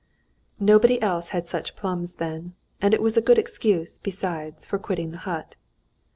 Nobody 0.59 0.99
else 0.99 1.29
had 1.29 1.47
such 1.47 1.75
plums 1.75 2.15
then, 2.15 2.55
and 2.81 2.95
it 2.95 3.03
was 3.03 3.17
a 3.17 3.21
good 3.21 3.37
excuse, 3.37 3.99
besides, 3.99 4.65
for 4.65 4.79
quitting 4.79 5.11
the 5.11 5.19
hut. 5.29 5.53